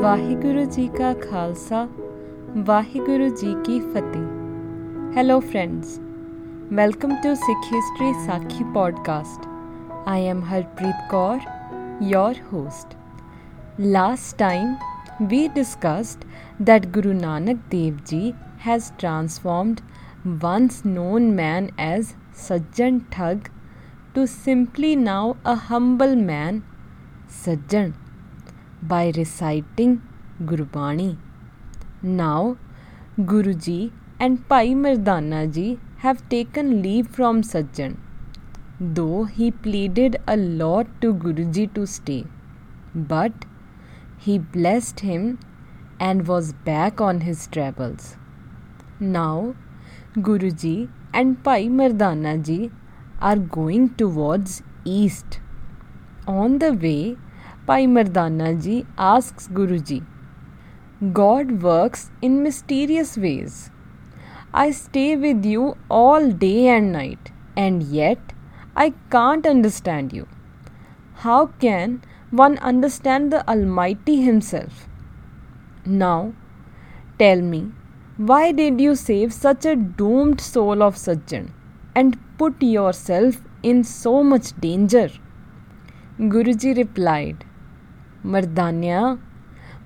[0.00, 1.88] ਵਾਹਿਗੁਰੂ ਜੀ ਕਾ ਖਾਲਸਾ
[2.56, 4.26] ਵਾਹਿਗੁਰੂ ਜੀ ਕੀ Fateh
[5.16, 6.00] hello friends
[6.74, 9.46] welcome to Sikh history Sakhi podcast
[10.08, 11.38] I am Harpreet Kaur
[12.02, 12.88] your host
[13.84, 14.74] last time
[15.26, 16.28] we discussed
[16.62, 18.32] that guru nanak dev ji
[18.68, 19.82] has transformed
[20.26, 22.04] once known man as
[22.48, 23.38] sajjan thug
[24.16, 26.60] to simply now a humble man
[27.46, 27.92] sajjan
[28.81, 30.01] by reciting
[30.43, 31.17] Gurbani.
[32.01, 32.57] Now,
[33.19, 37.97] Guruji and Bhai Mardana ji have taken leave from Sajjan,
[38.79, 42.25] though he pleaded a lot to Guruji to stay.
[42.95, 43.33] But
[44.17, 45.39] he blessed him
[45.99, 48.15] and was back on his travels.
[48.99, 49.55] Now,
[50.15, 52.71] Guruji and Bhai Mardana ji
[53.21, 55.39] are going towards east.
[56.27, 57.17] On the way,
[57.69, 60.03] Bhai Mardana ji asks Guruji,
[61.13, 63.69] God works in mysterious ways.
[64.51, 68.33] I stay with you all day and night, and yet
[68.75, 70.27] I can't understand you.
[71.25, 74.87] How can one understand the Almighty Himself?
[75.85, 76.33] Now,
[77.19, 77.71] tell me,
[78.17, 81.51] why did you save such a doomed soul of Sajjan
[81.93, 85.09] and put yourself in so much danger?
[86.19, 87.45] Guruji replied,
[88.23, 89.17] Mardanya,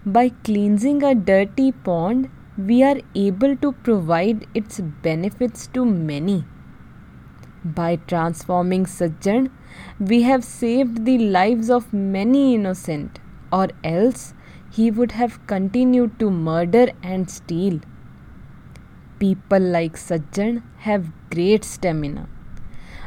[0.06, 6.44] by cleansing a dirty pond, we are able to provide its benefits to many.
[7.64, 9.52] By transforming Sajjan,
[10.00, 13.20] we have saved the lives of many innocent,
[13.52, 14.34] or else
[14.72, 17.80] he would have continued to murder and steal.
[19.20, 22.28] People like Sajjan have great stamina,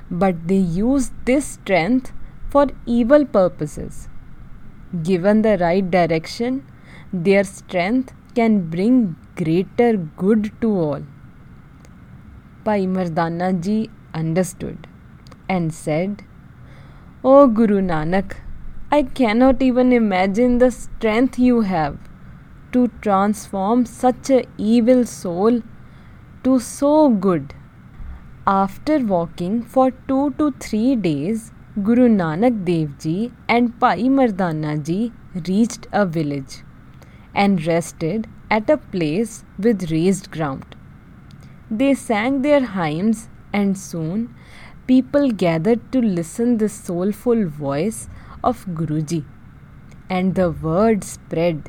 [0.09, 2.13] but they use this strength
[2.49, 4.09] for evil purposes.
[5.03, 6.65] Given the right direction,
[7.13, 11.03] their strength can bring greater good to all.
[12.65, 14.87] Bhai Mardana ji understood
[15.49, 16.23] and said,
[17.25, 18.37] O Guru Nanak,
[18.93, 21.99] I cannot even imagine the strength you have
[22.73, 25.63] to transform such a evil soul
[26.45, 27.55] to so good.
[28.47, 31.51] After walking for two to three days,
[31.85, 34.09] Guru Nanak Dev Ji and Bhai
[34.79, 35.13] Ji
[35.47, 36.63] reached a village
[37.35, 40.75] and rested at a place with raised ground.
[41.71, 44.35] They sang their hymns and soon
[44.87, 48.09] people gathered to listen the soulful voice
[48.43, 49.27] of Guruji.
[50.09, 51.69] And the word spread,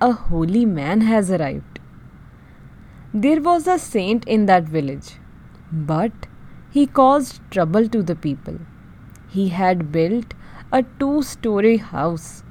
[0.00, 1.80] a holy man has arrived.
[3.12, 5.14] There was a saint in that village,
[5.72, 6.12] but
[6.70, 8.60] he caused trouble to the people
[9.32, 10.34] he had built
[10.72, 12.42] a two story house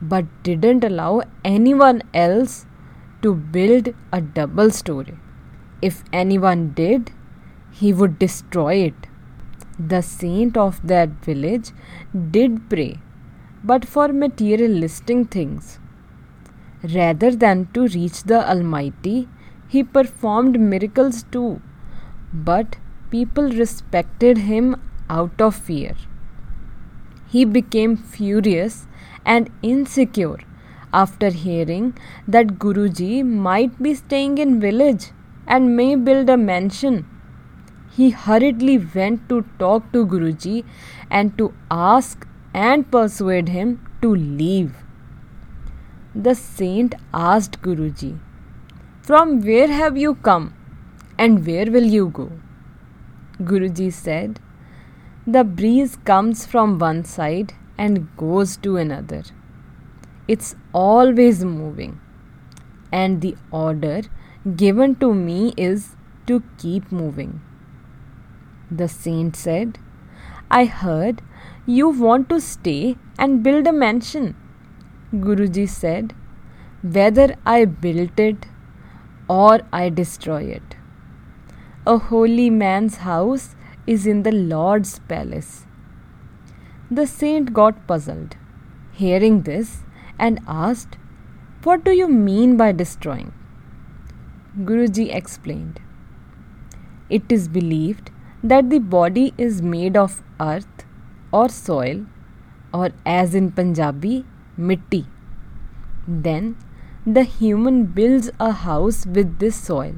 [0.00, 2.66] but didn't allow anyone else
[3.22, 5.18] to build a double story.
[5.82, 7.12] If anyone did,
[7.70, 9.06] he would destroy it.
[9.78, 11.70] The saint of that village
[12.30, 12.98] did pray,
[13.62, 15.78] but for materialistic things.
[16.94, 19.28] Rather than to reach the Almighty,
[19.68, 21.60] he performed miracles too,
[22.32, 22.76] but
[23.10, 24.76] people respected him
[25.08, 25.94] out of fear.
[27.28, 28.86] He became furious
[29.24, 30.38] and insecure
[30.92, 31.96] after hearing
[32.26, 35.10] that Guruji might be staying in village
[35.46, 37.06] and may build a mansion.
[37.90, 40.64] He hurriedly went to talk to Guruji
[41.10, 44.76] and to ask and persuade him to leave.
[46.14, 48.18] The saint asked Guruji,
[49.02, 50.54] From where have you come
[51.18, 52.30] and where will you go?
[53.42, 54.40] Guruji said,
[55.34, 59.22] the breeze comes from one side and goes to another.
[60.26, 62.00] It's always moving.
[62.90, 64.00] And the order
[64.56, 65.96] given to me is
[66.28, 67.42] to keep moving.
[68.70, 69.78] The saint said,
[70.50, 71.20] I heard
[71.66, 74.34] you want to stay and build a mansion.
[75.12, 76.14] Guruji said,
[76.80, 78.46] Whether I built it
[79.28, 80.76] or I destroy it.
[81.86, 83.54] A holy man's house
[83.94, 85.64] is in the Lord's palace.
[86.90, 88.36] The saint got puzzled,
[88.92, 89.82] hearing this,
[90.18, 90.96] and asked,
[91.64, 93.32] What do you mean by destroying?
[94.70, 95.80] Guruji explained,
[97.08, 98.10] It is believed
[98.42, 100.84] that the body is made of earth
[101.32, 102.04] or soil,
[102.72, 104.24] or as in Punjabi,
[104.56, 105.06] mitti.
[106.06, 106.56] Then
[107.06, 109.94] the human builds a house with this soil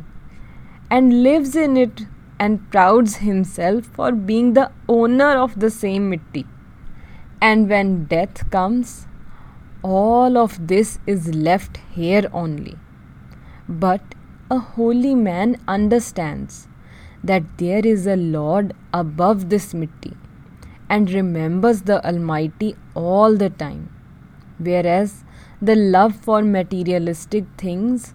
[0.91, 2.03] and lives in it
[2.45, 6.47] and prouds himself for being the owner of the same mitti.
[7.41, 9.07] And when death comes,
[9.83, 12.77] all of this is left here only.
[13.69, 14.01] But
[14.51, 16.67] a holy man understands
[17.23, 20.17] that there is a Lord above this mitti
[20.89, 23.91] and remembers the Almighty all the time.
[24.59, 25.25] Whereas
[25.61, 28.15] the love for materialistic things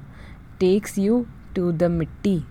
[0.59, 2.45] takes you to the mitti.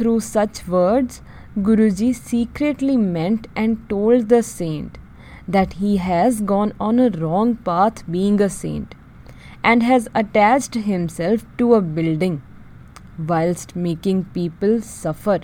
[0.00, 1.20] Through such words,
[1.58, 4.96] Guruji secretly meant and told the saint
[5.46, 8.94] that he has gone on a wrong path being a saint
[9.62, 12.40] and has attached himself to a building
[13.32, 15.40] whilst making people suffer.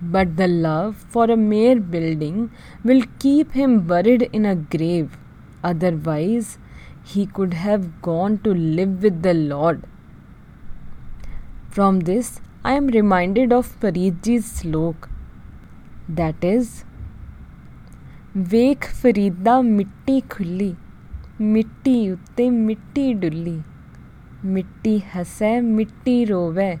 [0.00, 2.52] But the love for a mere building
[2.84, 5.18] will keep him buried in a grave.
[5.64, 6.56] Otherwise,
[7.02, 9.82] he could have gone to live with the Lord.
[11.68, 15.06] From this, I am reminded of Faridji's slok.
[16.08, 16.68] That is,
[18.50, 20.74] ਵੇਖ ਫਰੀਦਾ ਮਿੱਟੀ ਖੁੱਲੀ
[21.40, 23.60] ਮਿੱਟੀ ਉੱਤੇ ਮਿੱਟੀ ਡੁੱਲੀ
[24.44, 26.76] ਮਿੱਟੀ ਹਸੈ ਮਿੱਟੀ ਰੋਵੇ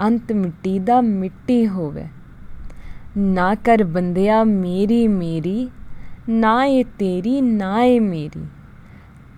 [0.00, 2.06] ਅੰਤ ਮਿੱਟੀ ਦਾ ਮਿੱਟੀ ਹੋਵੇ
[3.16, 5.68] ਨਾ ਕਰ ਬੰਦਿਆ ਮੇਰੀ ਮੇਰੀ
[6.28, 8.46] ਨਾ ਇਹ ਤੇਰੀ ਨਾ ਇਹ ਮੇਰੀ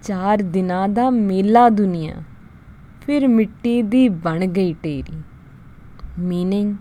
[0.03, 2.23] ਚਾਰ ਦਿਨਾਂ ਦਾ ਮੇਲਾ ਦੁਨੀਆ
[3.01, 5.23] ਫਿਰ ਮਿੱਟੀ ਦੀ ਬਣ ਗਈ ਟੇਰੀ
[6.17, 6.79] meaning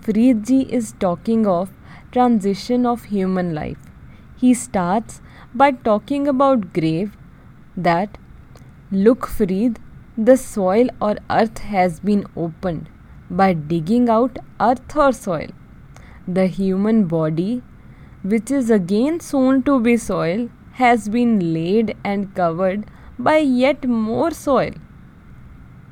[0.00, 1.70] Farid ji is talking of
[2.12, 3.78] transition of human life.
[4.36, 5.20] He starts
[5.54, 7.16] by talking about grave
[7.76, 8.18] that
[8.90, 9.78] look Farid
[10.16, 12.88] the soil or earth has been opened
[13.30, 15.48] by digging out earth or soil.
[16.26, 17.62] The human body
[18.22, 22.84] which is again soon to be soil has been laid and covered
[23.18, 24.72] by yet more soil.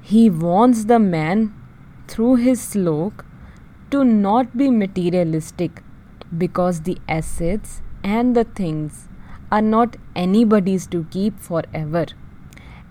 [0.00, 1.54] He warns the man
[2.08, 3.24] through his slok
[3.90, 5.82] to not be materialistic
[6.36, 9.08] because the assets and the things
[9.50, 12.06] are not anybody's to keep forever.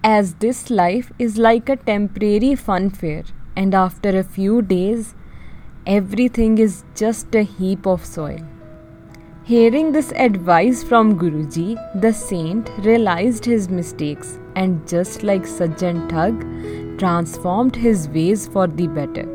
[0.03, 5.15] As this life is like a temporary funfair, and after a few days,
[5.87, 8.39] everything is just a heap of soil.
[9.43, 16.43] Hearing this advice from Guruji, the saint realized his mistakes and, just like Sajjan Thug,
[16.97, 19.27] transformed his ways for the better.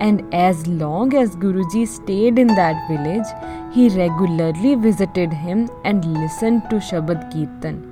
[0.00, 3.26] And as long as Guruji stayed in that village,
[3.72, 7.88] he regularly visited him and listened to Shabad Kirtan.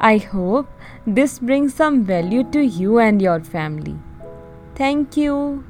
[0.00, 0.68] I hope
[1.06, 3.96] this brings some value to you and your family.
[4.74, 5.64] Thank you.